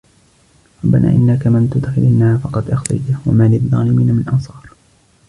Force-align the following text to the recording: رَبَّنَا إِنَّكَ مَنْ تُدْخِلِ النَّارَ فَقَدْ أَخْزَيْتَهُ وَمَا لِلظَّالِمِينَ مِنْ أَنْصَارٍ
رَبَّنَا 0.83 1.09
إِنَّكَ 1.09 1.47
مَنْ 1.47 1.69
تُدْخِلِ 1.69 2.01
النَّارَ 2.01 2.37
فَقَدْ 2.37 2.69
أَخْزَيْتَهُ 2.69 3.17
وَمَا 3.25 3.43
لِلظَّالِمِينَ 3.47 4.13
مِنْ 4.15 4.23
أَنْصَارٍ 4.29 4.69